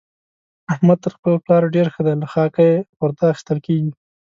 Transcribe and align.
احمد 0.73 0.97
تر 1.03 1.11
خپل 1.17 1.33
پلار 1.43 1.63
ډېر 1.75 1.87
ښه 1.93 2.01
دی؛ 2.05 2.15
له 2.21 2.27
خاکه 2.33 2.63
يې 2.71 2.75
خورده 2.97 3.23
اخېستل 3.33 3.59
کېږي. 3.65 3.91